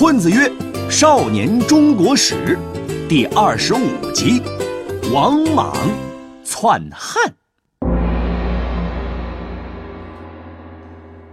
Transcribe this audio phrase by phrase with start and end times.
[0.00, 0.50] 混子曰
[0.90, 2.58] ：“少年中国史，
[3.06, 4.40] 第二十五集，
[5.12, 5.76] 王莽
[6.42, 7.22] 篡汉。”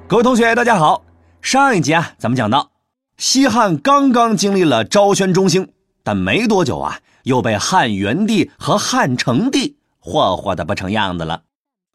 [0.05, 1.05] 各位同学，大家好。
[1.41, 2.71] 上一集啊，咱们讲到，
[3.15, 5.69] 西汉刚刚经历了昭宣中兴，
[6.03, 11.43] 但没多久啊，又被汉元帝和汉成帝霍霍的不成样子了，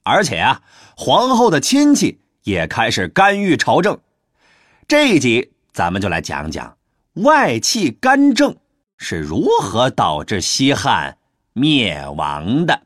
[0.05, 0.63] 而且啊，
[0.97, 3.99] 皇后的亲戚也开始干预朝政。
[4.89, 5.52] 这一集。
[5.73, 6.77] 咱们就来讲讲
[7.15, 8.55] 外戚干政
[8.99, 11.17] 是如何导致西汉
[11.55, 12.83] 灭亡的。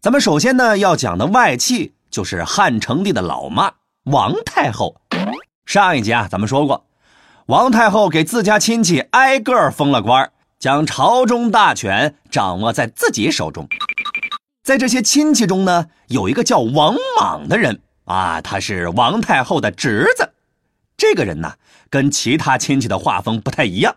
[0.00, 3.72] 咱们首先呢要讲的外戚就是汉成帝的老妈
[4.04, 5.00] 王太后。
[5.66, 6.86] 上一集啊，咱们说过，
[7.46, 13.68] 王太后给自家亲戚挨个封了官，将朝中大权掌握在自己手中。
[14.62, 20.30] 在这些亲戚中呢，有一个叫王莽的人啊，他是王太后的侄子。
[20.96, 21.54] 这个人呢，
[21.90, 23.96] 跟其他亲戚的画风不太一样。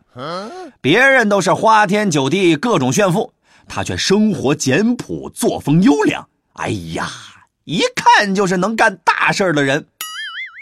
[0.81, 3.31] 别人都是花天酒地、各种炫富，
[3.67, 6.27] 他却生活简朴、作风优良。
[6.53, 7.07] 哎呀，
[7.65, 9.85] 一看就是能干大事的人。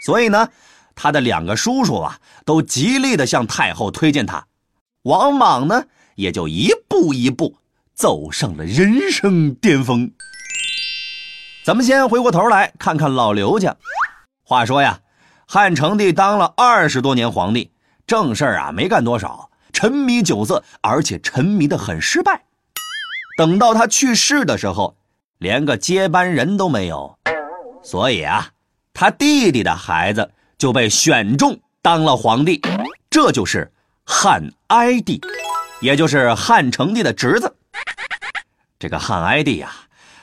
[0.04, 0.50] 所以呢，
[0.94, 4.46] 他的两个叔叔啊，都极力的向太后推荐他。
[5.04, 5.84] 王莽呢，
[6.16, 7.56] 也就一步一步。
[7.94, 10.10] 走上了人生巅峰。
[11.64, 13.76] 咱们先回过头来看看老刘家。
[14.44, 15.00] 话说呀，
[15.46, 17.70] 汉成帝当了二十多年皇帝，
[18.06, 22.44] 正事儿啊没干多少，沉迷酒色，而且沉迷的很失败。
[23.38, 24.96] 等到他去世的时候，
[25.38, 27.18] 连个接班人都没有，
[27.82, 28.48] 所以啊，
[28.92, 32.60] 他弟弟的孩子就被选中当了皇帝，
[33.08, 33.72] 这就是
[34.04, 35.20] 汉哀帝，
[35.80, 37.56] 也就是汉成帝的侄子。
[38.84, 39.72] 这个汉哀帝呀，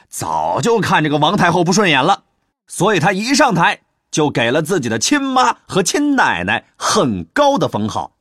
[0.08, 2.26] 早就看这个王太后不顺眼了，
[2.68, 3.80] 所以他一上台
[4.12, 8.12] 就给了自己的亲妈和亲奶奶很高的封号，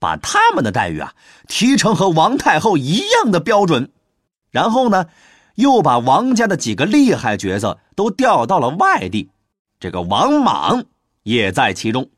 [0.00, 1.12] 把他们的待遇啊
[1.46, 3.92] 提成和王太后一样的标准。
[4.50, 5.06] 然后呢，
[5.54, 9.30] 又把王家的几个厉害角色都调到了外地，
[9.78, 10.82] 这个王莽
[11.22, 12.10] 也在其中。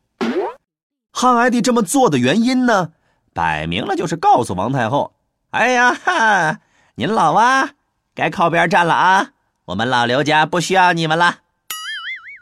[1.12, 2.93] 汉哀帝这么做的原因呢，
[3.34, 5.12] 摆明了就是告诉王太后
[5.53, 6.61] ：“哎呀哈。”
[6.98, 7.75] 您老啊，
[8.12, 9.31] 该靠边站了啊！
[9.66, 11.38] 我们老刘家不需要你们了。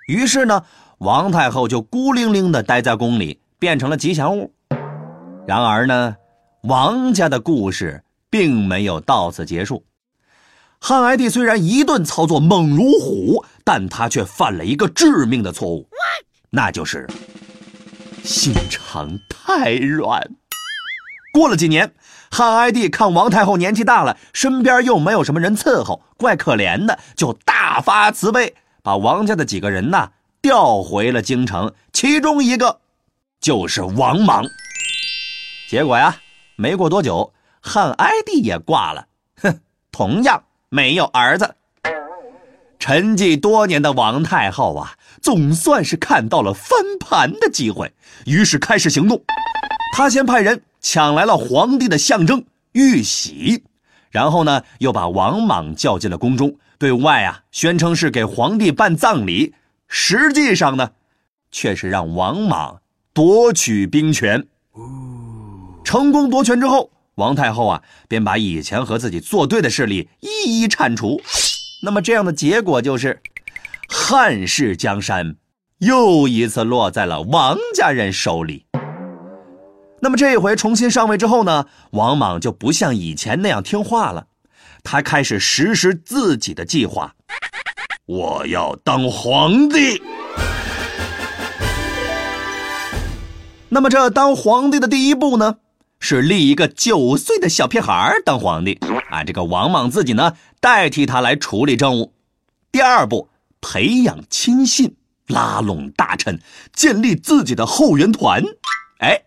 [0.08, 0.64] 于是呢，
[0.96, 4.54] 王太后就孤零零的待在宫里，变成了吉祥物。
[5.46, 6.16] 然而呢，
[6.62, 9.84] 王家的故事并没有到此结束。
[10.80, 15.86] 汉哀帝虽然一顿操作猛如虎，但他却犯了一个致命的错误，
[16.48, 17.06] 那就是
[18.24, 20.30] 心肠太软。
[21.34, 21.92] 过了几年。
[22.30, 30.10] 汉哀帝看王太后年纪大了，身边又没有什么人伺候，怪可怜的，就大发慈悲，把王家的几个人呐
[30.42, 32.80] 调回了京城，其中一个
[33.40, 34.44] 就是王莽。
[35.68, 36.16] 结果呀，
[36.56, 39.06] 没过多久，汉哀帝也挂了，
[39.40, 39.60] 哼，
[39.90, 41.54] 同样没有儿子。
[42.78, 44.92] 沉寂多年的王太后啊，
[45.22, 47.92] 总算是看到了翻盘的机会，
[48.26, 49.22] 于是开始行动。
[49.96, 50.62] 她先派人。
[50.88, 53.64] 抢来了皇帝的象征玉玺，
[54.08, 59.52] 然后呢，又把王莽叫进了宫中，对外啊宣称是给皇帝办葬礼，
[59.88, 60.92] 实际上呢，
[61.50, 62.82] 却是让王莽
[63.12, 64.46] 夺取兵权。
[65.82, 71.20] 成功夺权之后，王太后啊便把以前和自己作对的势力一一铲除。
[71.82, 73.20] 那么这样的结果就是，
[73.88, 75.34] 汉室江山
[75.78, 78.65] 又一次落在了王家人手里。
[79.98, 84.26] 那么这一回重新上位之后呢，王莽就不像以前那样听话了，
[84.84, 87.14] 他开始实施自己的计划。
[88.04, 90.02] 我要当皇帝。
[93.70, 95.56] 那么这当皇帝的第一步呢，
[95.98, 98.78] 是立一个九岁的小屁孩当皇帝
[99.10, 102.12] 啊，这个王莽自己呢代替他来处理政务。
[102.70, 103.30] 第二步，
[103.60, 104.94] 培养亲信，
[105.26, 106.38] 拉拢大臣，
[106.72, 108.42] 建立自己的后援团。
[108.98, 109.22] 哎。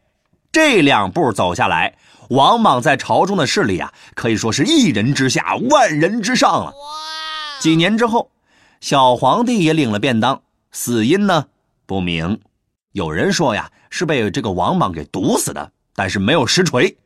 [0.51, 1.95] 这两步走下来，
[2.29, 6.73] 王莽在朝中的势力啊，可以说是一人之下，万人之上了。
[7.59, 8.31] 几年之后，
[8.81, 10.41] 小皇帝也领了便当，
[10.71, 11.45] 死因呢
[11.85, 12.39] 不明。
[12.93, 16.97] 有人说呀，是被这个王莽给毒死的，但是没有实锤。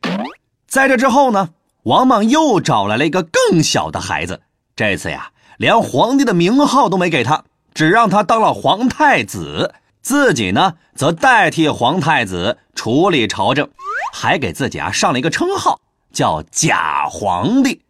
[0.66, 1.50] 在这之后呢，
[1.82, 4.40] 王莽又找来了一个更小的孩子，
[4.74, 7.44] 这次呀，连皇帝的名号都没给他，
[7.74, 9.74] 只让他当了皇太子。
[10.04, 13.70] 自己呢，则代替皇太子处理朝政，
[14.12, 15.80] 还给自己啊上了一个称号，
[16.12, 17.80] 叫假皇帝。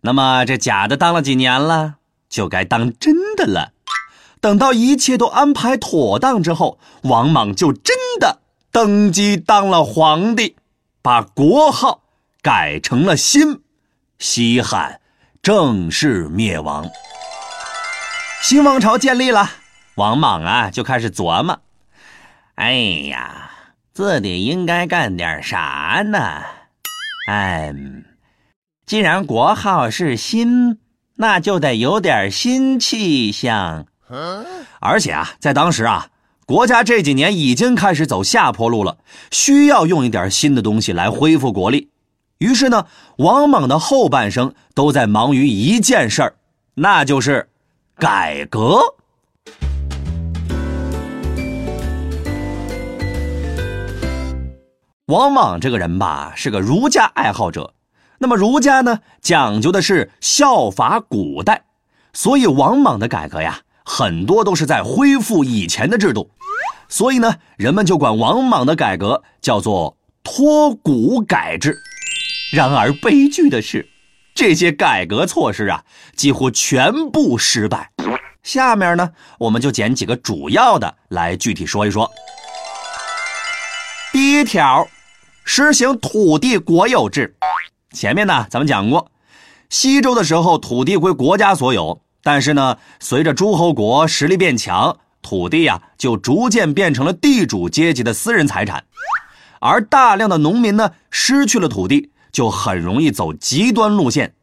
[0.00, 1.96] 那么这假的当了几年了，
[2.30, 3.72] 就该当真的了。
[4.40, 8.40] 等到一切都安排妥当之后，王莽就真的
[8.72, 10.56] 登基当了皇帝，
[11.02, 12.04] 把国号
[12.40, 13.60] 改成了新，
[14.18, 15.00] 西汉
[15.42, 16.88] 正式灭亡。
[18.42, 19.50] 新王朝建立了，
[19.96, 21.58] 王莽啊就开始琢磨：
[22.56, 22.74] 哎
[23.08, 23.50] 呀，
[23.94, 26.18] 自己应该干点啥呢？
[27.28, 27.74] 哎，
[28.84, 30.78] 既然国号是新，
[31.14, 33.86] 那就得有点新气象。
[34.80, 36.08] 而且啊，在当时啊，
[36.44, 38.98] 国家这几年已经开始走下坡路了，
[39.30, 41.90] 需要用一点新的东西来恢复国力。
[42.36, 46.34] 于是呢，王莽的后半生都在忙于一件事儿，
[46.74, 47.48] 那就是
[47.96, 48.78] 改革。
[55.06, 57.74] 王莽这个人吧，是个儒家爱好者。
[58.18, 61.62] 那么儒家呢，讲究的是效法古代，
[62.12, 63.60] 所以王莽的改革呀。
[63.84, 66.32] 很多都是在恢复以前的制度，
[66.88, 71.78] 所以呢，人们就管王莽的改革叫做托古改制。
[72.52, 73.88] 然而悲剧的是，
[74.34, 75.84] 这些改革措施啊，
[76.16, 77.92] 几乎全部失败。
[78.42, 82.10] 下面呢，我们就捡几个主要的来具体说一说。
[84.12, 84.88] 第一条，
[85.48, 87.36] 实行土地国有制。
[87.92, 89.10] 前面呢，咱们讲过，
[89.70, 92.02] 西周的时候，土地归国家所有。
[92.20, 98.84] 但是呢，随着诸侯国实力变强，土地呀就逐渐变成了地主阶级的私人财产，
[99.60, 104.34] 而大量的农民呢失去了土地，就很容易走极端路线。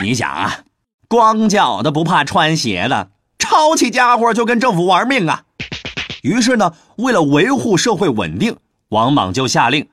[0.00, 0.60] 你想啊，
[1.08, 5.42] 光脚的不怕穿鞋的，抄起家伙就跟政府玩命啊！
[6.22, 8.56] 于是呢，为了维护社会稳定，
[8.90, 9.88] 王莽就下令，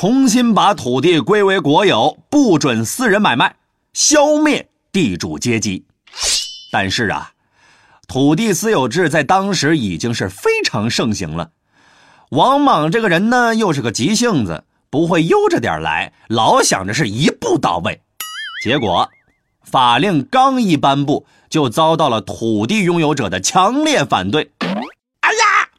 [0.00, 3.56] 重新把土地归为国有，不准私人买卖，
[3.92, 5.86] 消灭地主阶级。
[6.72, 7.32] 但是啊，
[8.06, 11.50] 土地私有制在当时已经是非常盛行了。
[12.30, 18.00] 王莽这个人呢，又是个急性子，不会悠着点来，老想着是一步到位。
[18.62, 19.08] 结果，
[19.64, 24.52] 法令刚一颁布，就遭到了土地拥有者的强烈反对。
[24.60, 25.70] 哎呀，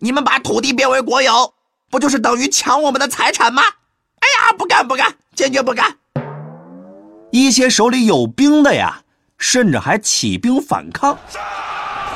[0.00, 1.54] 你们把土地变为国有，
[1.94, 3.62] 不就是等于抢我们的财产吗？
[3.62, 5.96] 哎呀，不干不干，坚决不干！
[7.30, 9.02] 一些手里有兵的呀。
[9.38, 11.16] 甚至还起兵反抗，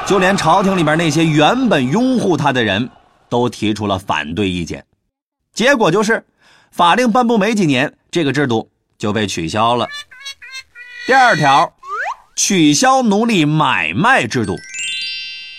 [0.05, 2.91] 就连朝廷里边那些原本拥护他的人
[3.29, 4.85] 都提出了反对意见。
[5.53, 6.27] 结果就是，
[6.73, 9.87] 法令颁布没几年，这个制度就被取消了。
[11.07, 11.73] 第二条，
[12.35, 14.57] 取消奴隶买卖制度。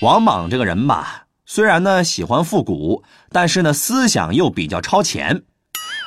[0.02, 5.42] 王莽这个人吧，虽然呢喜欢复古，但是呢思想又比较超前。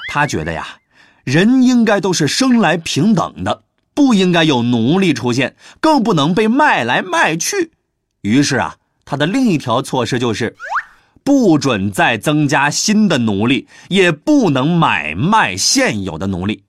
[0.08, 0.78] 他觉得呀，
[1.24, 3.64] 人应该都是生来平等的。
[3.92, 7.72] 不应该有奴隶出现，更不能被卖来卖去。
[8.20, 10.54] 于是啊，他的另一条措施就是，
[11.24, 16.62] 不准再增加新的奴隶，也不能买卖现有的奴隶。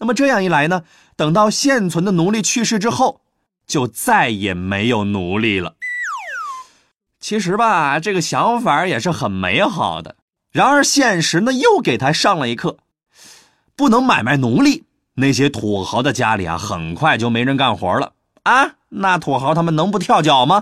[0.00, 0.82] 那么这样一来呢，
[1.14, 3.20] 等到现存的奴隶去世之后，
[3.68, 5.76] 就再也没有奴隶了。
[7.20, 10.16] 其实吧，这个想法也是很美好的。
[10.50, 12.78] 然而现实呢，又给他上了一课，
[13.76, 14.84] 不能买卖奴隶。
[15.14, 18.12] 那些土豪的家里啊，很快就没人干活了
[18.44, 18.76] 啊！
[18.88, 20.60] 那土豪他们能不跳脚吗？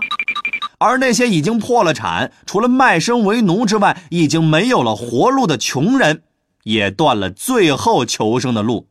[0.79, 6.23] 而那些已经破了产，除了卖身为奴之外，已经没有了活路的穷人，
[6.63, 8.87] 也断了最后求生的路。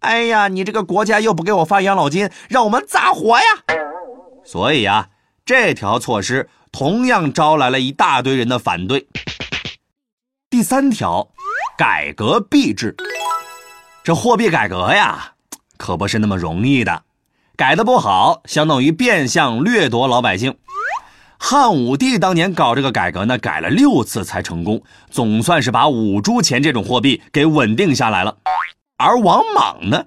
[0.00, 3.44] 哎呀，你这个国家又不给我发养老金，让我们咋活呀？
[4.42, 5.08] 所以啊，
[5.50, 9.08] 这条措施同样招来了一大堆人的反对。
[10.48, 11.28] 第三条，
[11.76, 12.94] 改革币制。
[14.04, 15.32] 这货币改革呀，
[15.76, 17.02] 可不是那么容易的。
[17.56, 20.56] 改的不好，相当于变相掠夺老百姓。
[21.36, 24.80] 汉武帝当年搞这个改革呢，改了六次才成功，
[25.10, 28.36] 总算是把五铢钱这种货币给稳定下来了。
[28.98, 30.06] 而王莽呢，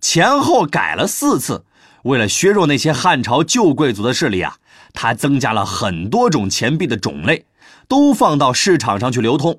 [0.00, 1.64] 前后改了四次，
[2.04, 4.58] 为了削弱那些汉朝旧贵族的势力啊，
[4.96, 7.44] 他增加了很多种钱币的种类，
[7.86, 9.56] 都放到市场上去流通。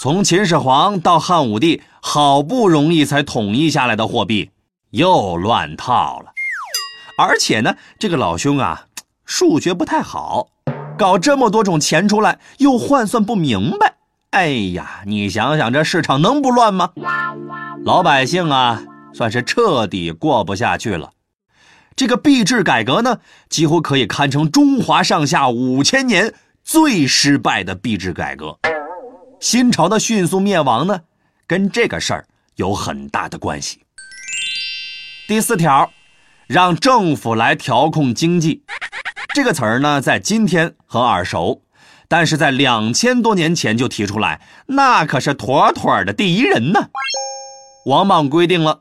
[0.00, 4.50] 从秦始皇到汉武帝，好不容易才统一下来的货币
[4.90, 6.32] 又乱套了。
[7.18, 8.86] 而且呢，这个老兄啊，
[9.24, 10.48] 数学不太好，
[10.98, 13.94] 搞这么多种钱出来又换算不明白。
[14.30, 16.90] 哎呀，你想想，这市场能不乱吗？
[17.84, 18.82] 老百姓啊，
[19.12, 21.10] 算是彻底过不下去了。
[21.94, 23.18] 这个币制改革呢，
[23.48, 26.34] 几乎可以堪称中华上下五千年
[26.64, 28.58] 最失败的币制改革。
[29.40, 31.00] 新朝的迅速灭亡呢，
[31.46, 33.80] 跟这个事儿有很大的关系。
[35.28, 35.90] 第四条，
[36.46, 38.62] 让政府来调控经济。
[39.34, 41.62] 这个词儿呢，在今天很耳熟，
[42.06, 46.88] 但是在两千多年前就提出来，那可是妥妥的第一人呢。
[47.86, 48.80] 王莽规定了，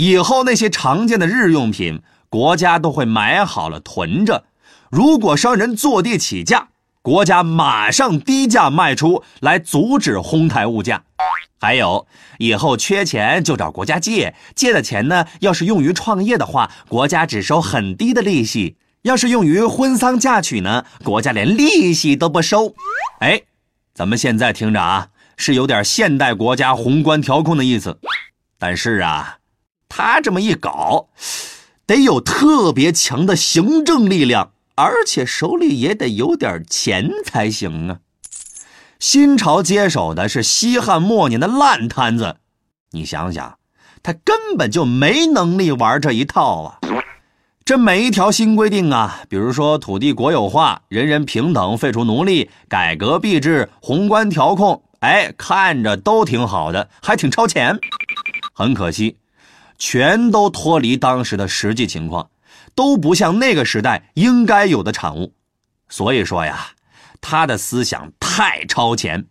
[0.00, 4.44] 以后那些常见的日用品，国家都会买好了囤着，
[4.90, 6.68] 如果商人坐地起价，
[7.02, 11.02] 国家马上低价卖出来，阻止哄抬物价。
[11.60, 12.06] 还有，
[12.38, 18.78] 以后缺钱就找国家借，借的钱呢，要是用于创业的话，国家只收很低的利息。
[19.02, 22.74] 要是用于婚丧嫁娶呢，国家连利息都不收。
[23.18, 23.42] 哎，
[23.92, 27.98] 咱们现在听着啊，是有点现代国家宏观调控的意思。
[28.58, 29.36] 但是啊，
[29.90, 31.08] 他这么一搞，
[31.84, 37.98] 得有特别强的行政力量，而且手里也得有点钱才行啊。
[38.98, 42.36] 新朝接手的是西汉末年的烂摊子，
[42.92, 43.58] 你想想，
[44.02, 46.78] 他根本就没能力玩这一套啊。
[47.64, 57.78] 这每一条新规定啊，比如说土地国有化、人人平等、废除奴隶、改革币制、宏观调控，哎，看着都挺好的，还挺超前。
[58.52, 59.16] 很可惜，
[59.80, 62.30] 全都脱离当时的实际情况，
[62.76, 65.32] 都不像那个时代应该有的产物。
[65.88, 66.68] 所以说呀，
[67.20, 69.26] 他的思想太超前，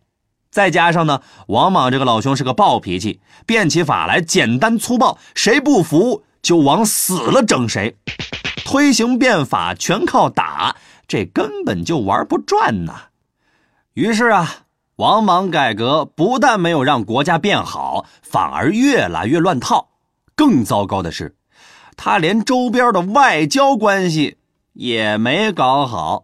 [0.50, 6.26] 再加上呢，王莽这个老兄是个暴脾气，变起法来简单粗暴，谁不服？
[6.42, 7.98] 就往死了整谁，
[8.66, 10.78] 推行变法全靠打，
[11.08, 12.94] 这根本就玩不转呐。
[13.94, 14.64] 于是啊，
[14.96, 19.89] 王莽改革不但没有让国家变好，反而越来越乱套。
[20.40, 21.36] 更糟糕的是，
[21.98, 24.38] 他连周边的外交关系
[24.72, 26.24] 也没搞好，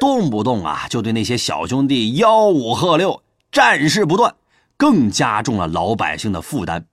[0.00, 4.34] 动不动啊就对那些小兄弟吆五喝六，战事不断，
[4.76, 6.86] 更加重了老百姓的负担。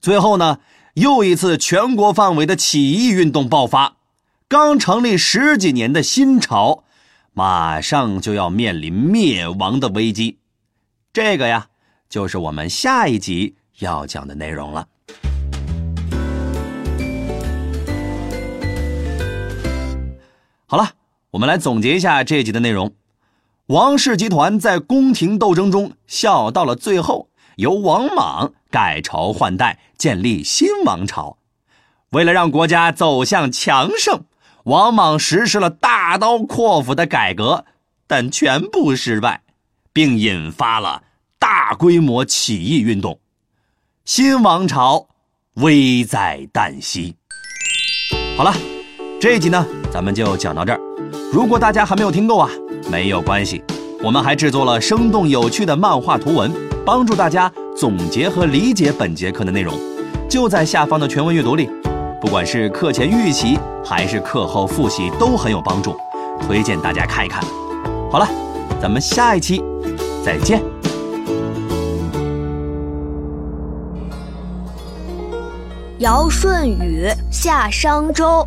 [0.00, 0.58] 最后呢？
[0.94, 3.98] 又一次全国范围的起义运动爆发，
[4.48, 6.82] 刚成立十几年的新朝，
[7.32, 10.40] 马上就要面临灭亡的危机。
[11.12, 11.68] 这个呀，
[12.08, 14.88] 就是我们下一集要讲的内容了。
[20.70, 20.90] 好了，
[21.30, 22.92] 我们来总结一下这集的内容：
[23.68, 27.30] 王氏集团在宫廷斗争中笑到了最后。
[27.56, 31.38] 由王莽改朝换代，建立新王朝。
[32.10, 34.24] 为了让国家走向强盛，
[34.64, 37.64] 王莽实施了大刀阔斧的改革，
[38.06, 39.40] 但全部失败，
[39.94, 41.02] 并引发了
[41.38, 43.18] 大规模起义运动。
[44.04, 45.08] 新王朝
[45.54, 47.16] 危在旦夕。
[48.36, 48.54] 好了，
[49.20, 50.80] 这一集呢，咱们就讲到这儿。
[51.32, 52.48] 如果大家还没有听够啊，
[52.88, 53.64] 没有关系，
[54.00, 56.52] 我们还制作了生动有趣的漫画图文。
[56.86, 59.74] 帮助大家总结和理解本节课的内容，
[60.30, 61.68] 就在下方的全文阅读里。
[62.20, 65.96] 不管是课前预习还是课后复习，都很有帮助，
[66.40, 67.42] 推荐大家看一看。
[68.12, 68.28] 好了，
[68.80, 69.60] 咱们下一期
[70.24, 70.62] 再见。
[75.98, 78.46] 尧舜禹夏商周，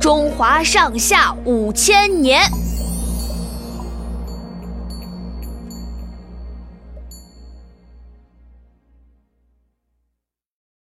[0.00, 2.69] 中华上下五千年。